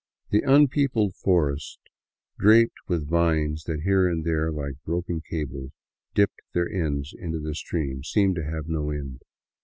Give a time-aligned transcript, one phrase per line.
[0.31, 1.79] The unpeopled forest,
[2.39, 5.73] draped with vines that here and there, like broken cables,
[6.15, 9.21] dipped their ends in the stream, seemed to have no end.